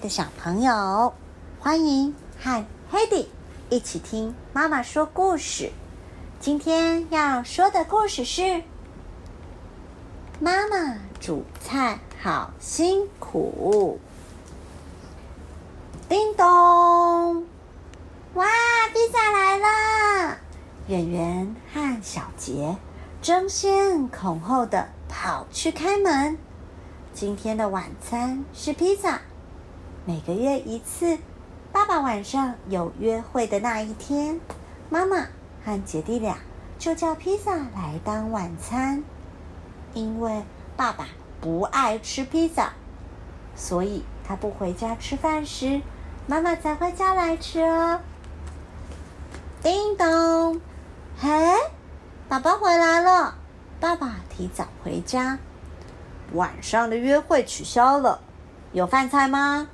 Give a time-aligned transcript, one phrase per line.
[0.00, 1.12] 的小朋友，
[1.60, 3.26] 欢迎和 Hedy
[3.68, 5.70] 一起听妈妈说故事。
[6.40, 8.40] 今天要说的故事是
[10.40, 14.00] 《妈妈煮菜好辛苦》。
[16.08, 17.46] 叮咚！
[18.34, 18.46] 哇，
[18.94, 20.38] 披萨来了！
[20.88, 22.74] 圆圆和小杰
[23.20, 26.38] 争先恐后的跑去开门。
[27.12, 29.20] 今天的晚餐是披萨。
[30.06, 31.18] 每个月一次，
[31.72, 34.40] 爸爸晚上有约会的那一天，
[34.88, 35.26] 妈妈
[35.62, 36.38] 和姐弟俩
[36.78, 39.04] 就叫披萨来当晚餐。
[39.92, 40.42] 因为
[40.74, 41.06] 爸爸
[41.40, 42.72] 不爱吃披萨，
[43.54, 45.82] 所以他不回家吃饭时，
[46.26, 48.00] 妈妈才会叫来吃哦。
[49.62, 50.62] 叮咚，
[51.18, 51.28] 嘿，
[52.26, 53.34] 宝宝回来了。
[53.78, 55.38] 爸爸提早回家。
[56.32, 58.22] 晚上的约会取消了，
[58.72, 59.68] 有饭菜吗？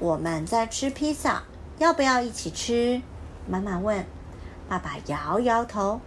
[0.00, 1.42] 我们在吃披萨，
[1.76, 3.02] 要不要一起吃？
[3.46, 4.06] 妈妈问。
[4.66, 6.00] 爸爸摇摇头。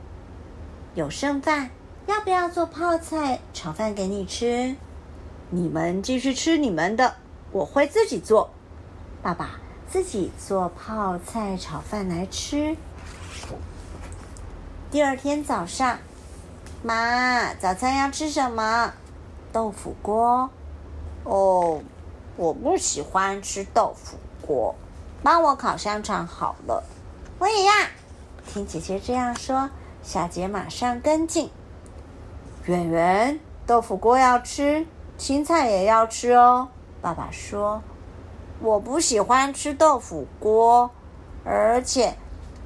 [0.95, 1.69] 有剩饭，
[2.07, 4.75] 要不要做泡菜炒饭给你吃？
[5.51, 7.17] 你们继续吃你们的，
[7.51, 8.49] 我会自己做。
[9.21, 12.75] 爸爸自己做泡菜炒饭来吃。
[14.89, 15.99] 第二天早上，
[16.81, 18.91] 妈，早餐要吃什么？
[19.51, 20.49] 豆腐锅，
[21.25, 21.83] 哦，
[22.35, 24.73] 我不喜欢吃豆腐锅，
[25.21, 26.83] 帮我烤香肠好了。
[27.39, 27.73] 我也要。
[28.45, 29.69] 听姐姐这样说，
[30.01, 31.49] 小杰马上跟进。
[32.65, 34.85] 圆圆，豆腐锅要吃，
[35.17, 36.69] 青菜也要吃哦。
[37.01, 37.81] 爸爸说，
[38.61, 40.89] 我不喜欢吃豆腐锅，
[41.45, 42.15] 而且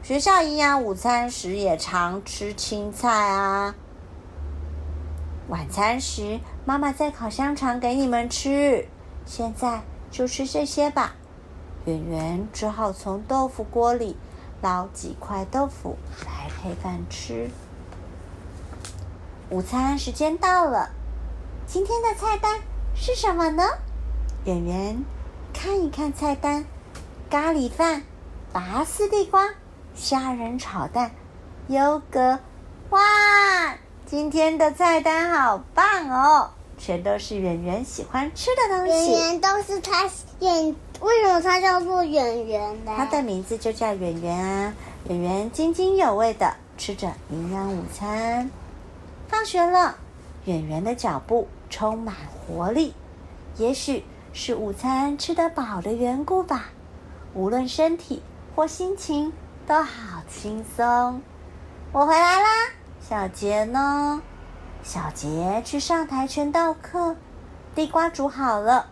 [0.02, 3.76] 学校营养午餐时也常吃青菜啊。
[5.50, 8.88] 晚餐时，妈妈在烤香肠给你们吃。
[9.28, 11.14] 现在就吃这些吧。
[11.86, 14.18] 圆圆只好从豆腐锅里
[14.62, 17.52] 捞几块豆腐来配饭吃。
[19.50, 20.90] 午餐时间到了，
[21.68, 22.62] 今天的菜单
[22.96, 23.64] 是什么呢？
[24.46, 25.04] 圆圆
[25.54, 26.66] 看一看菜单：
[27.30, 28.04] 咖喱饭、
[28.52, 29.50] 拔丝地瓜、
[29.94, 31.12] 虾仁炒蛋、
[31.68, 32.40] 优格。
[32.90, 33.00] 哇！
[34.06, 39.12] 今天的菜单好棒哦，全都是圆圆喜欢吃的东西。
[39.12, 42.94] 圆圆都是他圆，为什么他叫做圆圆呢？
[42.96, 44.74] 他的名字就叫圆圆啊！
[45.10, 48.50] 圆圆津津有味的吃着营养午餐。
[49.28, 49.98] 放学了，
[50.46, 52.16] 圆圆的脚步充满
[52.48, 52.94] 活力，
[53.58, 56.70] 也许是午餐吃得饱的缘故吧。
[57.34, 58.22] 无论身体
[58.56, 59.34] 或心情
[59.68, 61.22] 都好轻松。
[61.92, 62.48] 我回来啦。
[63.02, 64.22] 小杰呢？
[64.84, 67.16] 小杰去上跆拳道课，
[67.76, 68.88] 地瓜煮好了。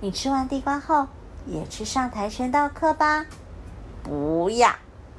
[0.00, 1.08] 你吃完地瓜后，
[1.46, 3.26] 也去上跆拳道课吧。
[4.02, 4.74] 不要，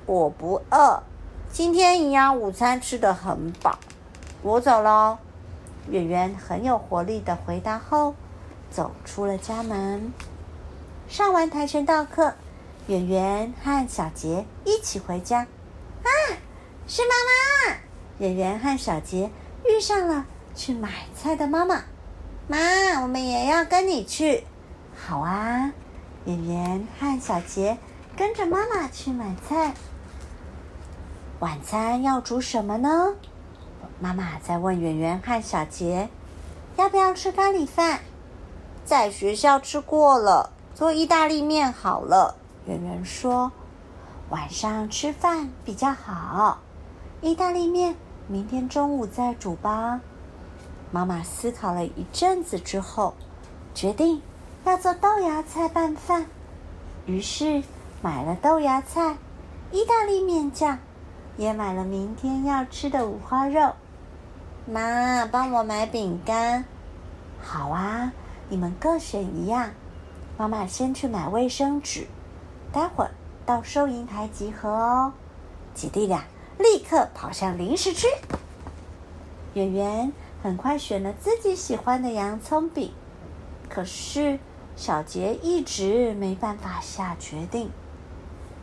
[0.06, 1.04] 我不饿。
[1.52, 3.78] 今天营养午餐吃的很饱。
[4.42, 5.18] 我走喽。
[5.90, 8.16] 圆圆很有活力的回答后，
[8.72, 10.14] 走出了家门。
[11.10, 12.34] 上完跆拳道课，
[12.88, 15.42] 圆圆和小杰一起回家。
[15.42, 16.10] 啊，
[16.88, 17.78] 是妈妈。
[18.20, 19.30] 圆圆和小杰
[19.68, 21.84] 遇上了去买菜的妈妈，
[22.48, 24.44] 妈，我们也要跟你去。
[24.96, 25.72] 好啊，
[26.26, 27.78] 圆圆和小杰
[28.18, 29.74] 跟着妈妈去买菜。
[31.40, 33.16] 晚餐要煮什么呢？
[34.00, 36.10] 妈妈在问圆圆和小杰，
[36.76, 38.00] 要不要吃咖喱饭？
[38.84, 42.36] 在学校吃过了，做意大利面好了。
[42.66, 43.52] 圆圆说，
[44.30, 46.60] 晚上吃饭比较好，
[47.22, 47.96] 意大利面。
[48.28, 50.00] 明天中午再煮吧。
[50.92, 53.14] 妈妈思考了一阵子之后，
[53.74, 54.22] 决定
[54.64, 56.26] 要做豆芽菜拌饭。
[57.06, 57.62] 于是
[58.02, 59.18] 买了豆芽菜、
[59.72, 60.78] 意大利面酱，
[61.36, 63.74] 也买了明天要吃的五花肉。
[64.66, 66.64] 妈，帮我买饼干。
[67.42, 68.14] 好啊，
[68.48, 69.70] 你们各选一样。
[70.38, 72.08] 妈妈先去买卫生纸，
[72.72, 73.12] 待会儿
[73.46, 75.12] 到收银台集合哦。
[75.74, 76.24] 姐弟俩。
[76.64, 78.08] 立刻跑向零食区。
[79.54, 82.94] 圆圆很快选了自己喜欢的洋葱饼，
[83.70, 84.40] 可是
[84.78, 87.70] 小杰一直没办法下决定。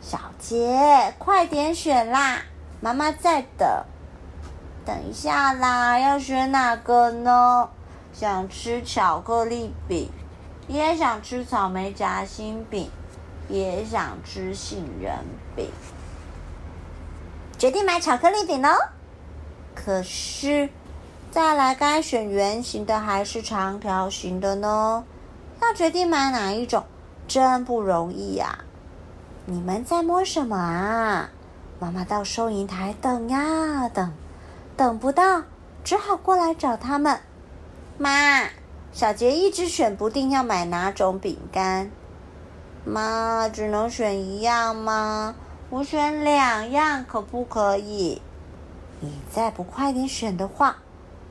[0.01, 2.41] 小杰，快点选啦！
[2.81, 3.67] 妈妈在等。
[4.83, 7.69] 等一下啦，要选哪个呢？
[8.11, 10.09] 想吃巧克力饼，
[10.67, 12.89] 也想吃草莓夹心饼，
[13.47, 15.13] 也想吃杏仁
[15.55, 15.69] 饼。
[17.61, 18.69] 决定买巧克力饼喽！
[19.75, 20.67] 可是，
[21.29, 25.03] 再来该选圆形的还是长条形的呢？
[25.61, 26.83] 要决定买哪一种，
[27.27, 28.65] 真不容易呀！
[29.45, 31.29] 你们在摸什么啊？
[31.79, 34.11] 妈妈到收银台等呀等，
[34.75, 35.43] 等不到，
[35.83, 37.19] 只好过来找他们。
[37.99, 38.49] 妈，
[38.91, 41.91] 小杰一直选不定要买哪种饼干。
[42.83, 45.35] 妈，只能选一样吗？
[45.71, 48.21] 我选两样，可不可以？
[48.99, 50.75] 你再不快点选的话，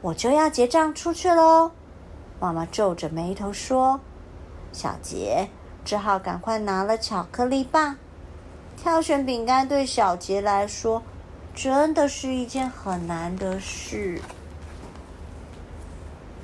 [0.01, 1.73] 我就要结账出去喽。
[2.41, 4.01] 妈妈皱着眉头说
[4.73, 5.51] ：“小杰
[5.85, 7.99] 只好赶快拿了巧克力棒。
[8.79, 11.03] 挑选饼干对小杰来说，
[11.55, 14.23] 真的是一件很难的事。”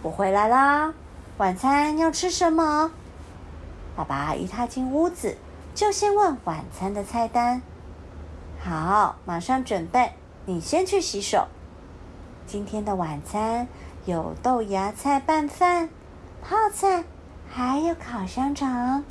[0.05, 0.93] 我回来啦，
[1.39, 2.91] 晚餐要吃什么？
[3.97, 5.39] 爸爸一踏进屋子，
[5.75, 7.63] 就先问晚餐的菜单。
[8.69, 10.11] 好，马上准备。
[10.45, 11.47] 你先去洗手。
[12.49, 13.69] 今天的晚餐
[14.07, 15.89] 有豆芽菜拌饭、
[16.43, 17.05] 泡菜，
[17.49, 19.05] 还有烤香肠。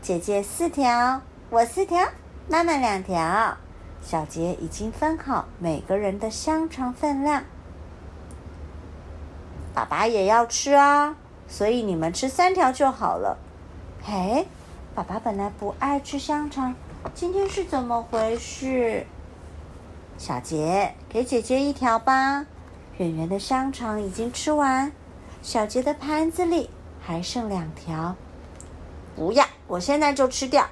[0.00, 1.20] 姐姐四条，
[1.50, 2.08] 我四条，
[2.48, 3.58] 妈妈两条。
[4.00, 7.44] 小杰已经分好每个人的香肠分量。
[9.74, 11.14] 爸爸也要吃啊，
[11.46, 13.36] 所以你们吃三条就好了。
[14.02, 14.46] 嘿，
[14.94, 16.74] 爸爸本来不爱吃香肠，
[17.12, 19.06] 今天是怎么回事？
[20.16, 22.46] 小杰，给姐姐一条吧。
[22.96, 24.90] 圆圆的香肠已经吃完，
[25.42, 26.70] 小杰的盘子里
[27.00, 28.16] 还剩两条。
[29.14, 30.66] 不要，我现在就吃掉。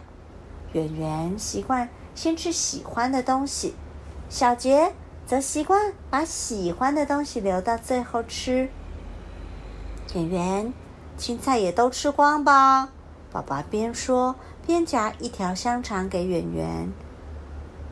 [0.72, 3.74] 圆圆习惯先吃喜欢的东西，
[4.28, 4.94] 小杰
[5.26, 8.70] 则习惯把喜欢的东西留到最后吃。
[10.14, 10.72] 圆圆，
[11.16, 12.88] 青菜也都吃光吧。
[13.30, 14.34] 爸爸边说
[14.66, 16.88] 边夹一条香肠给圆圆。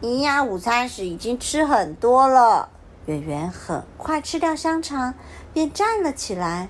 [0.03, 2.69] 营养午餐时已经吃很多了。
[3.07, 5.15] 圆圆很快吃掉香肠，
[5.53, 6.69] 便站了起来。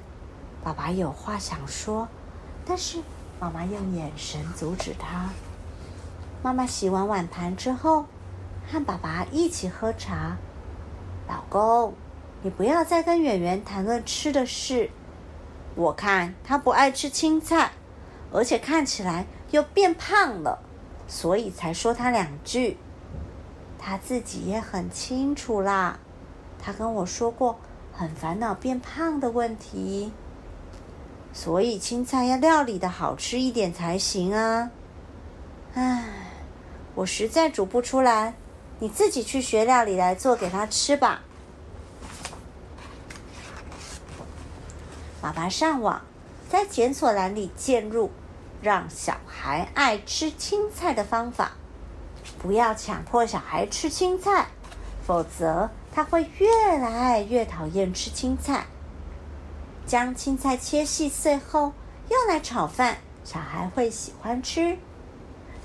[0.63, 2.09] 爸爸有话想说，
[2.65, 2.99] 但是
[3.39, 5.31] 妈妈用眼神阻止他。
[6.43, 8.07] 妈妈洗完碗盘之后，
[8.71, 10.37] 和爸爸一起喝茶。
[11.29, 11.95] 老公，
[12.43, 14.91] 你不要再跟圆圆谈论吃的事。
[15.75, 17.73] 我看他不爱吃青菜，
[18.33, 20.59] 而且看起来又变胖了，
[21.09, 22.77] 所以才说他两句。
[23.79, 25.99] 他自己也很清楚啦，
[26.59, 27.59] 他跟我说过
[27.93, 30.13] 很烦恼变胖的问题，
[31.33, 34.71] 所以青菜要料理的好吃一点才行啊。
[35.73, 36.05] 唉，
[36.95, 38.35] 我实在煮不出来，
[38.81, 41.23] 你自己去学料理来做给他吃吧。
[45.23, 46.03] 爸爸上网，
[46.49, 48.11] 在检索栏里键入
[48.63, 51.53] 让小孩爱吃青菜的方法。
[52.39, 54.49] 不要强迫小孩吃青菜，
[55.07, 58.67] 否则他会越来越讨厌吃青菜。
[59.87, 61.73] 将青菜切细碎后，
[62.09, 64.79] 用来炒饭，小孩会喜欢吃。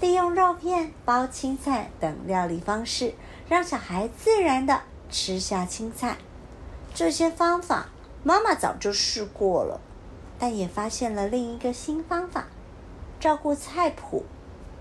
[0.01, 3.13] 利用肉片包青菜等料理方式，
[3.48, 6.18] 让小孩自然的吃下青菜。
[6.94, 7.88] 这些方法
[8.24, 9.80] 妈妈早就试过了，
[10.38, 12.48] 但也发现了另一个新方法：
[13.19, 14.25] 照顾菜谱。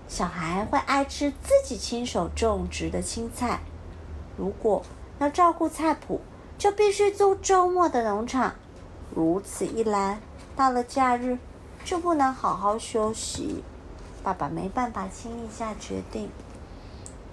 [0.07, 3.59] 小孩会爱吃自己亲手种植的青菜。
[4.37, 4.83] 如果
[5.19, 6.21] 要照顾菜谱，
[6.57, 8.53] 就必须租周末的农场。
[9.15, 10.19] 如此一来，
[10.55, 11.37] 到了假日
[11.83, 13.63] 就不能好好休息。
[14.21, 16.29] 爸爸没办法轻易下决定。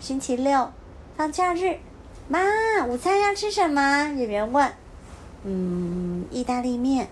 [0.01, 0.71] 星期六，
[1.17, 1.79] 放假日，
[2.29, 2.41] 妈，
[2.87, 4.09] 午餐要吃什么？
[4.15, 4.73] 演员问。
[5.45, 7.09] 嗯，意大利面。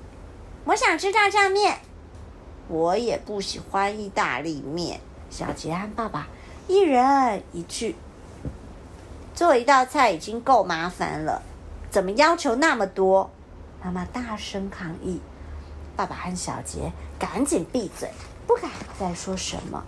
[0.65, 1.81] 我想吃炸酱面。
[2.71, 5.01] 我也不喜欢意大利面。
[5.29, 6.29] 小杰和爸爸
[6.69, 7.97] 一人一句
[9.35, 11.43] ：“做一道菜已经够麻烦了，
[11.91, 13.29] 怎么要求那么多？”
[13.83, 15.21] 妈妈大声抗议。
[15.97, 18.09] 爸爸和小杰赶紧闭嘴，
[18.47, 19.83] 不敢再说什么。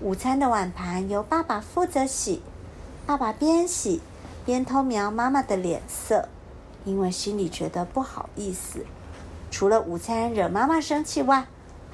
[0.00, 2.42] 午餐的碗盘由爸爸负责洗，
[3.04, 4.00] 爸爸边洗
[4.44, 6.28] 边偷瞄妈妈的脸色，
[6.84, 8.86] 因为心里觉得不好意思。
[9.50, 11.46] 除了午餐惹妈妈生气外，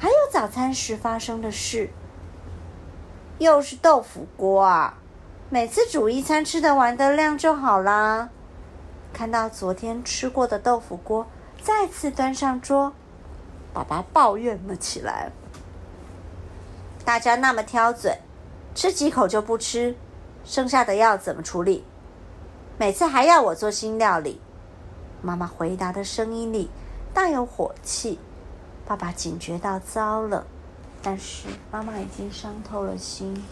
[0.03, 1.91] 还有早餐时发生的事。
[3.39, 4.99] 又是豆腐锅啊！
[5.49, 8.29] 每次煮一餐吃得完的量就好啦。
[9.13, 11.29] 看到昨天吃过的豆腐锅
[11.63, 12.93] 再次端上桌，
[13.73, 15.31] 爸爸抱怨了起来
[17.07, 18.19] ：“大家那么挑嘴，
[18.75, 19.95] 吃几口就不吃，
[20.45, 21.85] 剩下的要怎么处理？
[22.77, 24.41] 每次还要我做新料理。”
[25.23, 26.69] 妈妈回答的声音里
[27.15, 28.19] 带有火气。
[28.93, 30.45] 爸爸警觉到，糟了。
[31.01, 33.43] 但是妈妈已经伤透了心。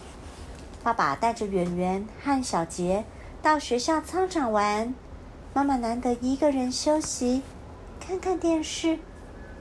[0.83, 3.05] 爸爸带着圆圆和小杰
[3.41, 4.93] 到学校操场玩，
[5.51, 7.41] 妈妈难得一个人休息，
[7.99, 8.99] 看看电视。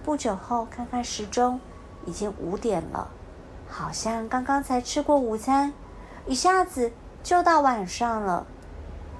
[0.05, 1.59] 不久后，看看时钟，
[2.05, 3.09] 已经五点了。
[3.67, 5.73] 好像刚刚才吃过午餐，
[6.27, 8.47] 一下子就到晚上了。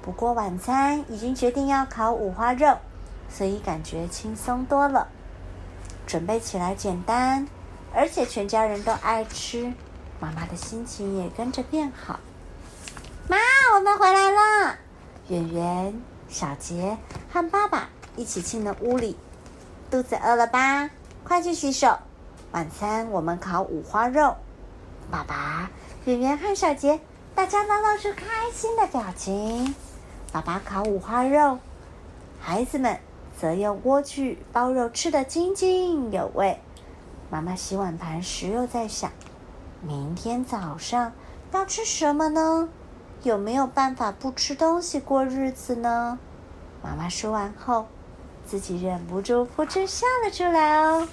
[0.03, 2.77] 不过晚餐已经决定要烤五花肉，
[3.27, 5.07] 所以感觉轻松多了。
[6.11, 7.47] 准备起来简单，
[7.95, 9.71] 而且全家人都爱吃，
[10.19, 12.19] 妈妈的心情也跟着变好。
[13.29, 13.37] 妈，
[13.75, 14.75] 我们回来了！
[15.29, 16.97] 圆圆、小杰
[17.31, 17.87] 和爸爸
[18.17, 19.15] 一起进了屋里。
[19.89, 20.89] 肚子饿了吧？
[21.23, 21.97] 快去洗手。
[22.51, 24.35] 晚餐我们烤五花肉。
[25.09, 25.71] 爸爸、
[26.03, 26.99] 圆圆和小杰，
[27.33, 29.73] 大家都露出开心的表情。
[30.33, 31.59] 爸爸烤五花肉，
[32.41, 32.99] 孩子们
[33.41, 36.59] 则用莴苣包肉，吃得津津有味。
[37.31, 39.11] 妈妈洗碗盘时又在想：
[39.81, 41.11] 明天早上
[41.51, 42.69] 要吃什么呢？
[43.23, 46.19] 有没有办法不吃东西过日子呢？
[46.83, 47.87] 妈妈说完后，
[48.45, 51.07] 自己忍不住扑哧笑了出来哦。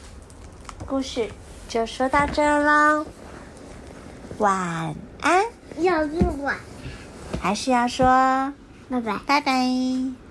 [0.86, 1.30] 故事
[1.66, 3.06] 就说到这儿喽，
[4.36, 5.46] 晚安。
[5.78, 6.56] 要是晚，
[7.40, 8.04] 还是要说
[8.90, 9.18] 拜拜。
[9.26, 10.27] 拜拜。